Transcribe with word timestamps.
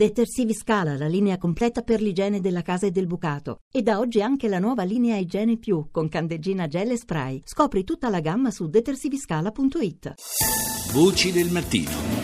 Detersivi 0.00 0.54
Scala, 0.54 0.96
la 0.96 1.08
linea 1.08 1.36
completa 1.36 1.82
per 1.82 2.00
l'igiene 2.00 2.40
della 2.40 2.62
casa 2.62 2.86
e 2.86 2.90
del 2.90 3.06
bucato. 3.06 3.64
E 3.70 3.82
da 3.82 3.98
oggi 3.98 4.22
anche 4.22 4.48
la 4.48 4.58
nuova 4.58 4.82
linea 4.82 5.18
Igiene 5.18 5.58
Più 5.58 5.88
con 5.90 6.08
candeggina 6.08 6.66
gel 6.68 6.92
e 6.92 6.96
spray. 6.96 7.42
Scopri 7.44 7.84
tutta 7.84 8.08
la 8.08 8.20
gamma 8.20 8.50
su 8.50 8.66
detersiviscala.it. 8.66 10.14
Voci 10.94 11.32
del 11.32 11.50
mattino. 11.50 12.20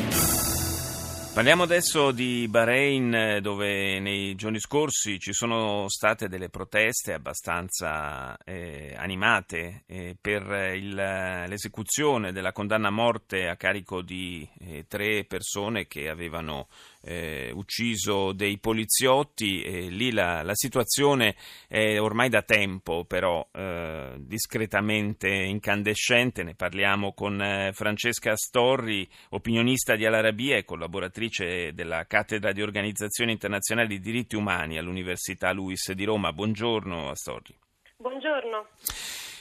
Parliamo 1.37 1.65
adesso 1.65 2.13
di 2.13 2.49
Bahrain 2.49 3.41
dove 3.43 4.01
nei 4.01 4.35
giorni 4.37 4.59
scorsi 4.59 5.19
ci 5.19 5.35
sono 5.35 5.87
state 5.87 6.29
delle 6.29 6.49
proteste 6.49 7.13
abbastanza 7.13 8.39
eh, 8.39 8.95
animate 8.97 9.83
eh, 9.85 10.17
per 10.19 10.73
il, 10.75 10.95
l'esecuzione 10.95 12.33
della 12.33 12.53
condanna 12.53 12.89
a 12.89 12.91
morte 12.91 13.49
a 13.49 13.57
carico 13.57 14.01
di 14.01 14.49
eh, 14.61 14.87
tre 14.89 15.27
persone 15.27 15.87
che 15.87 16.09
avevano 16.09 16.69
eh, 17.03 17.51
ucciso 17.53 18.33
dei 18.33 18.59
poliziotti 18.59 19.63
e 19.63 19.89
lì 19.89 20.13
la, 20.13 20.43
la, 20.43 20.55
situazione 20.55 21.37
è 21.69 22.01
ormai 22.01 22.29
da 22.29 22.43
tempo 22.43 23.05
però 23.05 23.47
eh, 23.53 24.15
discretamente 24.19 25.29
incandescente, 25.29 26.43
ne 26.43 26.55
parliamo 26.55 27.13
con 27.13 27.41
eh, 27.41 27.73
Francesca 27.73 28.35
Storri, 28.37 29.09
opinionista 29.31 29.97
di 29.97 30.07
Al-Arabia 30.07 30.57
e 30.57 30.65
collaboratrice 30.65 31.73
della 31.73 32.07
Cattedra 32.07 32.53
di 32.53 32.63
Organizzazione 32.63 33.33
Internazionale 33.33 33.89
di 33.89 34.01
Diritti 34.01 34.37
Umani 34.37 34.79
all'Università 34.79 35.53
Luis 35.53 35.93
di 35.93 36.05
Roma. 36.05 36.33
Buongiorno 36.33 37.15
Storri. 37.15 37.57
Buongiorno. 37.97 38.69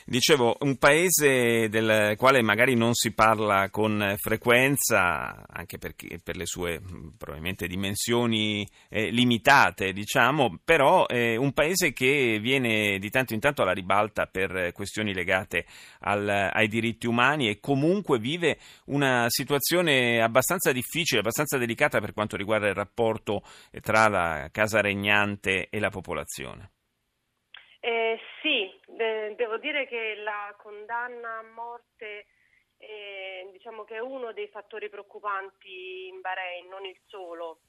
Dicevo, 0.08 0.56
un 0.60 0.78
paese 0.78 1.68
del 1.68 2.16
quale 2.16 2.44
magari 2.44 2.76
non 2.76 2.94
si 2.94 3.12
parla 3.12 3.72
con 3.72 4.14
frequenza, 4.18 5.48
anche 5.48 5.80
perché, 5.80 6.20
per 6.24 6.36
le 6.38 6.46
sue 6.46 6.80
probabilmente 7.18 7.66
dimensioni 7.66 8.70
eh, 8.88 9.10
limitate, 9.10 9.94
diciamo, 9.94 10.60
però 10.64 11.08
è 11.08 11.36
un 11.38 11.54
paese 11.54 11.92
che 11.92 12.38
viene 12.40 13.00
di 13.00 13.10
tanto 13.10 13.34
in 13.34 13.40
tanto 13.40 13.64
alla 13.64 13.72
ribalta 13.72 14.28
per 14.28 14.72
questioni 14.74 15.12
legate 15.12 15.66
al, 16.02 16.30
ai 16.30 16.68
diritti 16.68 17.08
umani 17.08 17.50
e 17.50 17.60
comunque 17.60 18.20
vive 18.20 18.60
una 18.86 19.26
situazione 19.30 20.22
abbastanza 20.22 20.72
difficile, 20.72 21.22
abbastanza 21.22 21.58
delicata 21.58 22.00
per 22.00 22.14
quanto 22.14 22.38
riguarda 22.38 22.68
il 22.68 22.76
rapporto 22.76 23.42
tra 23.82 24.08
la 24.08 24.50
casa 24.52 24.82
regnante 24.82 25.68
e 25.68 25.80
la 25.80 25.90
popolazione. 25.90 26.70
Eh, 27.86 28.18
sì, 28.42 28.68
de- 28.96 29.36
devo 29.36 29.58
dire 29.58 29.86
che 29.88 30.16
la 30.16 30.54
condanna 30.58 31.38
a 31.38 31.44
morte 31.44 32.26
eh, 32.78 33.50
diciamo 33.52 33.84
che 33.84 33.96
è 33.96 34.00
uno 34.00 34.34
dei 34.34 34.48
fattori 34.48 34.90
preoccupanti 34.90 36.08
in 36.08 36.22
Bahrain, 36.22 36.68
non 36.68 36.86
il 36.86 37.00
solo. 37.06 37.60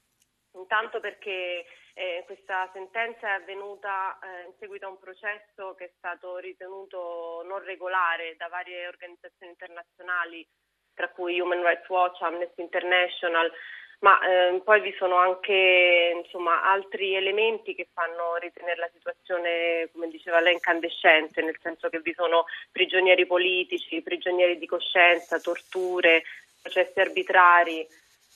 Intanto 0.54 1.00
perché 1.00 1.66
eh, 1.92 2.22
questa 2.24 2.70
sentenza 2.72 3.28
è 3.28 3.40
avvenuta 3.40 4.18
eh, 4.18 4.46
in 4.46 4.54
seguito 4.58 4.86
a 4.86 4.90
un 4.90 4.98
processo 4.98 5.74
che 5.74 5.84
è 5.84 5.92
stato 5.98 6.38
ritenuto 6.38 7.42
non 7.46 7.62
regolare 7.62 8.36
da 8.36 8.48
varie 8.48 8.86
organizzazioni 8.86 9.52
internazionali, 9.52 10.46
tra 10.94 11.10
cui 11.10 11.38
Human 11.38 11.62
Rights 11.62 11.88
Watch, 11.88 12.22
Amnesty 12.22 12.62
International, 12.62 13.52
ma 14.00 14.18
eh, 14.20 14.60
poi 14.62 14.80
vi 14.80 14.94
sono 14.98 15.16
anche 15.16 16.22
insomma, 16.22 16.62
altri 16.62 17.14
elementi 17.14 17.74
che 17.74 17.88
fanno 17.92 18.36
ritenere 18.36 18.78
la 18.78 18.90
situazione, 18.92 19.88
come 19.92 20.08
diceva 20.08 20.40
lei, 20.40 20.54
incandescente, 20.54 21.42
nel 21.42 21.58
senso 21.62 21.88
che 21.88 22.00
vi 22.00 22.12
sono 22.14 22.44
prigionieri 22.70 23.26
politici, 23.26 24.02
prigionieri 24.02 24.58
di 24.58 24.66
coscienza, 24.66 25.40
torture, 25.40 26.24
processi 26.60 27.00
arbitrari. 27.00 27.86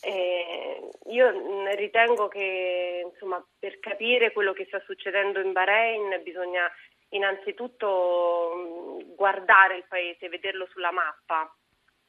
Eh, 0.02 0.80
io 1.10 1.66
ritengo 1.74 2.28
che 2.28 3.02
insomma, 3.04 3.44
per 3.58 3.78
capire 3.80 4.32
quello 4.32 4.54
che 4.54 4.64
sta 4.64 4.80
succedendo 4.80 5.40
in 5.40 5.52
Bahrain 5.52 6.20
bisogna 6.22 6.70
innanzitutto 7.10 9.02
guardare 9.14 9.76
il 9.76 9.84
paese, 9.86 10.28
vederlo 10.28 10.66
sulla 10.70 10.90
mappa. 10.90 11.52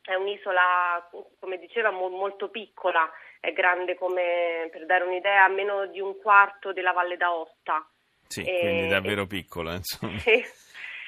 È 0.01 0.15
un'isola, 0.15 1.09
come 1.39 1.57
diceva, 1.59 1.91
molto 1.91 2.49
piccola 2.49 3.09
è 3.41 3.53
grande 3.53 3.95
come, 3.95 4.69
per 4.71 4.85
dare 4.85 5.03
un'idea, 5.03 5.47
meno 5.47 5.87
di 5.87 5.99
un 5.99 6.17
quarto 6.19 6.71
della 6.71 6.91
Valle 6.91 7.17
d'Aosta. 7.17 7.85
Sì, 8.27 8.43
e, 8.43 8.59
quindi 8.59 8.87
davvero 8.87 9.23
e, 9.23 9.27
piccola, 9.27 9.73
insomma. 9.73 10.17
Sì. 10.19 10.43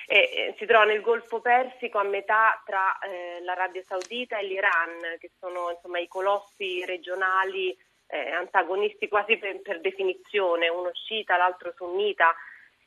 E, 0.06 0.54
si 0.58 0.66
trova 0.66 0.84
nel 0.84 1.02
Golfo 1.02 1.40
Persico 1.40 1.98
a 1.98 2.04
metà 2.04 2.62
tra 2.66 2.98
eh, 3.00 3.42
l'Arabia 3.44 3.84
Saudita 3.84 4.38
e 4.38 4.44
l'Iran, 4.44 5.18
che 5.20 5.32
sono 5.40 5.72
insomma, 5.72 6.00
i 6.00 6.08
colossi 6.08 6.84
regionali 6.86 7.76
eh, 8.08 8.32
antagonisti 8.32 9.08
quasi 9.08 9.38
per, 9.38 9.62
per, 9.62 9.80
definizione, 9.80 10.68
uno 10.70 10.92
sciita, 10.94 11.38
l'altro 11.38 11.72
sunnita. 11.76 12.36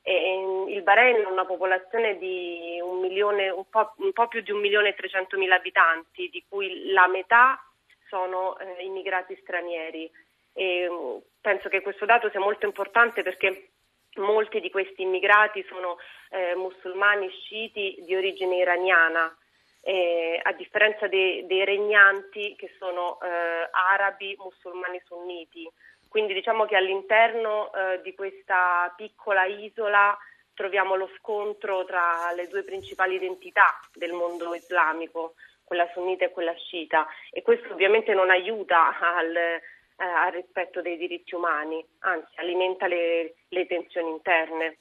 E, 0.08 0.66
il 0.68 0.82
Bahrain 0.82 1.24
ha 1.24 1.28
una 1.28 1.44
popolazione 1.44 2.16
di 2.16 2.78
un, 2.80 3.00
milione, 3.00 3.48
un, 3.50 3.68
po', 3.68 3.92
un 3.96 4.12
po' 4.12 4.28
più 4.28 4.40
di 4.40 4.52
un 4.52 4.60
milione 4.60 4.90
e 4.90 4.94
trecentomila 4.94 5.56
abitanti, 5.56 6.28
di 6.28 6.44
cui 6.48 6.92
la 6.92 7.08
metà 7.08 7.60
sono 8.08 8.56
eh, 8.56 8.84
immigrati 8.84 9.36
stranieri. 9.42 10.08
E, 10.52 10.88
mm, 10.88 11.16
penso 11.40 11.68
che 11.68 11.80
questo 11.80 12.04
dato 12.04 12.30
sia 12.30 12.38
molto 12.38 12.66
importante 12.66 13.22
perché 13.22 13.70
molti 14.18 14.60
di 14.60 14.70
questi 14.70 15.02
immigrati 15.02 15.64
sono 15.68 15.96
eh, 16.30 16.54
musulmani 16.54 17.28
sciiti 17.28 18.04
di 18.06 18.14
origine 18.14 18.58
iraniana, 18.58 19.36
eh, 19.80 20.40
a 20.40 20.52
differenza 20.52 21.08
dei, 21.08 21.44
dei, 21.46 21.64
regnanti 21.64 22.54
che 22.56 22.72
sono 22.78 23.18
eh, 23.20 23.68
arabi 23.70 24.36
musulmani 24.38 25.02
sunniti. 25.04 25.68
Quindi 26.08 26.34
diciamo 26.34 26.64
che 26.64 26.76
all'interno 26.76 27.72
eh, 27.72 28.00
di 28.02 28.14
questa 28.14 28.92
piccola 28.96 29.44
isola 29.44 30.16
troviamo 30.54 30.94
lo 30.96 31.10
scontro 31.18 31.84
tra 31.84 32.32
le 32.34 32.48
due 32.48 32.62
principali 32.62 33.16
identità 33.16 33.78
del 33.92 34.12
mondo 34.12 34.54
islamico, 34.54 35.34
quella 35.62 35.88
sunnita 35.92 36.24
e 36.24 36.30
quella 36.30 36.54
sciita. 36.54 37.06
E 37.30 37.42
questo 37.42 37.72
ovviamente 37.72 38.14
non 38.14 38.30
aiuta 38.30 38.98
al, 38.98 39.36
eh, 39.36 39.60
al 39.96 40.32
rispetto 40.32 40.80
dei 40.80 40.96
diritti 40.96 41.34
umani, 41.34 41.84
anzi 42.00 42.32
alimenta 42.36 42.86
le, 42.86 43.34
le 43.48 43.66
tensioni 43.66 44.10
interne. 44.10 44.78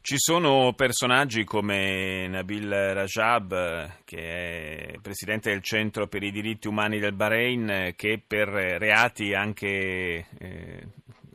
Ci 0.00 0.18
sono 0.18 0.72
personaggi 0.74 1.42
come 1.42 2.28
Nabil 2.28 2.70
Rajab, 2.70 4.04
che 4.04 4.18
è 4.18 4.98
presidente 5.02 5.50
del 5.50 5.62
Centro 5.62 6.06
per 6.06 6.22
i 6.22 6.30
diritti 6.30 6.68
umani 6.68 7.00
del 7.00 7.12
Bahrain, 7.12 7.92
che 7.96 8.22
per 8.24 8.46
reati 8.48 9.34
anche 9.34 10.26
eh, 10.38 10.86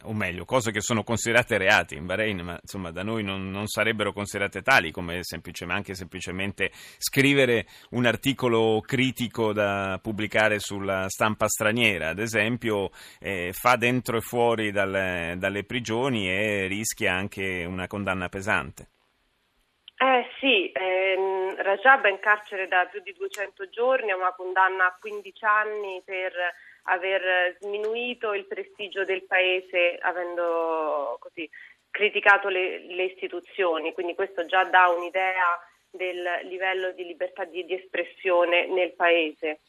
o 0.03 0.13
meglio, 0.13 0.45
cose 0.45 0.71
che 0.71 0.81
sono 0.81 1.03
considerate 1.03 1.57
reati 1.57 1.95
in 1.95 2.05
Bahrain, 2.05 2.39
ma 2.39 2.59
insomma 2.61 2.91
da 2.91 3.03
noi 3.03 3.23
non, 3.23 3.49
non 3.49 3.67
sarebbero 3.67 4.13
considerate 4.13 4.61
tali, 4.61 4.91
come 4.91 5.19
semplicemente, 5.21 5.77
anche 5.77 5.95
semplicemente 5.95 6.71
scrivere 6.97 7.65
un 7.91 8.05
articolo 8.05 8.81
critico 8.81 9.53
da 9.53 9.99
pubblicare 10.01 10.59
sulla 10.59 11.07
stampa 11.09 11.47
straniera, 11.47 12.09
ad 12.09 12.19
esempio, 12.19 12.91
eh, 13.19 13.51
fa 13.53 13.75
dentro 13.75 14.17
e 14.17 14.21
fuori 14.21 14.71
dalle, 14.71 15.35
dalle 15.38 15.63
prigioni 15.63 16.29
e 16.29 16.67
rischia 16.71 17.13
anche 17.13 17.65
una 17.65 17.87
condanna 17.87 18.29
pesante. 18.29 18.87
Eh 19.97 20.27
sì, 20.39 20.71
ehm, 20.73 21.61
Rajab 21.61 22.05
è 22.05 22.09
in 22.09 22.19
carcere 22.19 22.67
da 22.67 22.87
più 22.89 23.01
di 23.01 23.13
200 23.13 23.69
giorni, 23.69 24.09
ha 24.09 24.15
una 24.15 24.33
condanna 24.33 24.85
a 24.87 24.97
15 24.99 25.45
anni 25.45 26.01
per 26.03 26.33
aver 26.85 27.57
sminuito 27.59 28.33
il 28.33 28.47
prestigio 28.47 29.05
del 29.05 29.23
paese 29.25 29.99
avendo 30.01 31.17
così 31.19 31.47
criticato 31.91 32.47
le, 32.47 32.79
le 32.79 33.03
istituzioni, 33.03 33.93
quindi 33.93 34.15
questo 34.15 34.45
già 34.45 34.63
dà 34.63 34.88
un'idea 34.88 35.59
del 35.91 36.23
livello 36.43 36.91
di 36.93 37.05
libertà 37.05 37.43
di, 37.43 37.65
di 37.65 37.75
espressione 37.75 38.65
nel 38.67 38.93
paese. 38.93 39.59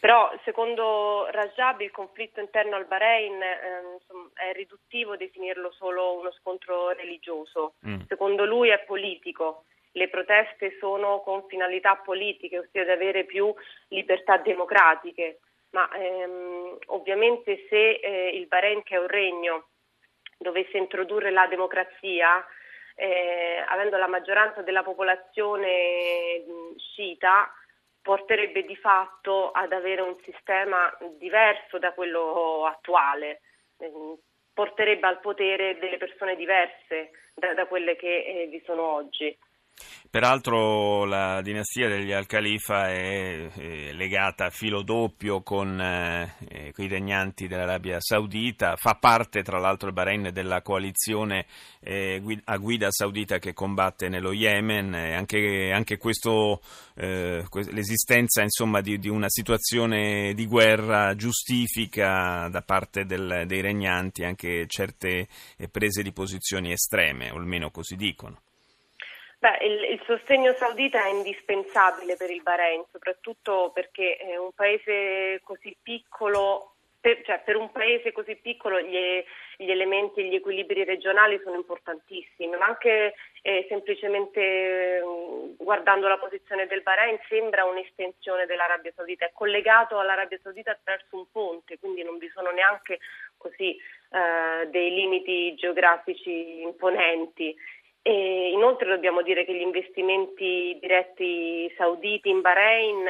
Però 0.00 0.32
secondo 0.44 1.26
Rajab 1.30 1.80
il 1.80 1.90
conflitto 1.90 2.40
interno 2.40 2.76
al 2.76 2.86
Bahrain 2.86 3.40
eh, 3.42 3.82
insomma, 3.94 4.30
è 4.34 4.52
riduttivo 4.52 5.16
definirlo 5.16 5.70
solo 5.72 6.18
uno 6.18 6.32
scontro 6.32 6.90
religioso. 6.90 7.74
Mm. 7.86 8.00
Secondo 8.08 8.44
lui 8.44 8.70
è 8.70 8.80
politico. 8.80 9.64
Le 9.92 10.08
proteste 10.08 10.76
sono 10.78 11.20
con 11.20 11.46
finalità 11.48 11.96
politiche, 11.96 12.60
ossia 12.60 12.84
di 12.84 12.90
avere 12.90 13.24
più 13.24 13.52
libertà 13.88 14.36
democratiche 14.38 15.40
ma 15.70 15.88
ehm, 15.92 16.78
ovviamente 16.86 17.66
se 17.68 17.92
eh, 17.92 18.30
il 18.36 18.46
Bahrain, 18.46 18.82
che 18.82 18.96
è 18.96 18.98
un 18.98 19.06
regno, 19.06 19.68
dovesse 20.36 20.78
introdurre 20.78 21.30
la 21.30 21.46
democrazia, 21.46 22.44
eh, 22.96 23.64
avendo 23.68 23.96
la 23.96 24.08
maggioranza 24.08 24.62
della 24.62 24.82
popolazione 24.82 26.42
sciita, 26.76 27.52
porterebbe 28.02 28.64
di 28.64 28.76
fatto 28.76 29.50
ad 29.50 29.72
avere 29.72 30.02
un 30.02 30.16
sistema 30.24 30.96
diverso 31.18 31.78
da 31.78 31.92
quello 31.92 32.66
attuale, 32.66 33.40
eh, 33.78 34.18
porterebbe 34.52 35.06
al 35.06 35.20
potere 35.20 35.78
delle 35.78 35.96
persone 35.96 36.36
diverse 36.36 37.10
da, 37.34 37.54
da 37.54 37.66
quelle 37.66 37.96
che 37.96 38.24
eh, 38.24 38.46
vi 38.46 38.62
sono 38.64 38.82
oggi. 38.82 39.36
Peraltro 40.10 41.04
la 41.04 41.40
dinastia 41.40 41.88
degli 41.88 42.10
Al-Khalifa 42.10 42.88
è, 42.88 43.48
è 43.48 43.92
legata 43.92 44.46
a 44.46 44.50
filo 44.50 44.82
doppio 44.82 45.40
con, 45.42 45.80
eh, 45.80 46.34
eh 46.48 46.72
i 46.76 46.88
regnanti 46.88 47.46
dell'Arabia 47.46 48.00
Saudita, 48.00 48.74
fa 48.74 48.94
parte 48.94 49.42
tra 49.44 49.60
l'altro 49.60 49.86
il 49.86 49.94
Bahrain 49.94 50.30
della 50.32 50.62
coalizione 50.62 51.46
eh, 51.78 52.20
a 52.44 52.56
guida 52.56 52.90
saudita 52.90 53.38
che 53.38 53.52
combatte 53.52 54.08
nello 54.08 54.32
Yemen, 54.32 54.94
anche, 54.94 55.70
anche 55.72 55.96
questo, 55.96 56.60
eh, 56.96 57.44
l'esistenza 57.70 58.42
insomma, 58.42 58.80
di, 58.80 58.98
di, 58.98 59.08
una 59.08 59.28
situazione 59.28 60.34
di 60.34 60.46
guerra 60.46 61.14
giustifica 61.14 62.48
da 62.50 62.62
parte 62.62 63.04
del, 63.04 63.44
dei 63.46 63.60
regnanti 63.60 64.24
anche 64.24 64.66
certe 64.66 65.28
eh, 65.56 65.68
prese 65.68 66.02
di 66.02 66.10
posizioni 66.10 66.72
estreme, 66.72 67.30
o 67.30 67.36
almeno 67.36 67.70
così 67.70 67.94
dicono. 67.94 68.40
Beh, 69.40 69.56
il, 69.62 69.92
il, 69.92 70.02
sostegno 70.04 70.52
saudita 70.52 71.02
è 71.02 71.08
indispensabile 71.08 72.14
per 72.16 72.30
il 72.30 72.42
Bahrain, 72.42 72.84
soprattutto 72.92 73.70
perché 73.72 74.18
è 74.18 74.36
un 74.36 74.52
paese 74.52 75.40
così 75.42 75.74
piccolo, 75.82 76.74
per, 77.00 77.22
cioè 77.24 77.40
per 77.42 77.56
un 77.56 77.72
paese 77.72 78.12
così 78.12 78.36
piccolo 78.36 78.78
gli, 78.82 79.24
gli 79.56 79.70
elementi, 79.70 80.28
gli 80.28 80.34
equilibri 80.34 80.84
regionali 80.84 81.40
sono 81.42 81.56
importantissimi, 81.56 82.54
ma 82.54 82.66
anche 82.66 83.14
eh, 83.40 83.64
semplicemente 83.70 85.00
mh, 85.00 85.64
guardando 85.64 86.06
la 86.06 86.18
posizione 86.18 86.66
del 86.66 86.82
Bahrain 86.82 87.18
sembra 87.26 87.64
un'estensione 87.64 88.44
dell'Arabia 88.44 88.92
Saudita, 88.94 89.24
è 89.24 89.32
collegato 89.32 89.98
all'Arabia 89.98 90.38
Saudita 90.42 90.72
attraverso 90.72 91.16
un 91.16 91.30
ponte, 91.32 91.78
quindi 91.78 92.02
non 92.02 92.18
vi 92.18 92.28
sono 92.28 92.50
neanche 92.50 92.98
così 93.38 93.74
eh, 93.74 94.66
dei 94.68 94.92
limiti 94.92 95.54
geografici 95.54 96.60
imponenti. 96.60 97.56
E 98.02 98.50
inoltre 98.50 98.88
dobbiamo 98.88 99.22
dire 99.22 99.44
che 99.44 99.54
gli 99.54 99.60
investimenti 99.60 100.76
diretti 100.80 101.72
sauditi 101.76 102.30
in 102.30 102.40
Bahrain 102.40 103.04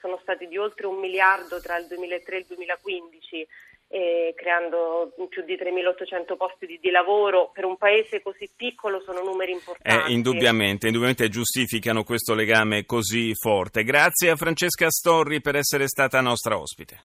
sono 0.00 0.18
stati 0.22 0.46
di 0.46 0.56
oltre 0.56 0.86
un 0.86 0.98
miliardo 0.98 1.60
tra 1.60 1.76
il 1.76 1.86
2003 1.86 2.36
e 2.36 2.38
il 2.38 2.44
2015, 2.46 3.46
eh, 3.88 4.34
creando 4.36 5.12
più 5.28 5.42
di 5.44 5.56
3.800 5.56 6.36
posti 6.36 6.66
di, 6.66 6.78
di, 6.80 6.90
lavoro. 6.90 7.50
Per 7.52 7.64
un 7.64 7.76
paese 7.76 8.22
così 8.22 8.48
piccolo 8.54 9.00
sono 9.00 9.22
numeri 9.22 9.52
importanti. 9.52 10.10
Eh, 10.10 10.14
indubbiamente, 10.14 10.86
indubbiamente 10.86 11.28
giustificano 11.28 12.04
questo 12.04 12.34
legame 12.34 12.84
così 12.84 13.34
forte. 13.34 13.82
Grazie 13.82 14.30
a 14.30 14.36
Francesca 14.36 14.88
Storri 14.88 15.40
per 15.40 15.56
essere 15.56 15.88
stata 15.88 16.20
nostra 16.20 16.58
ospite. 16.58 16.96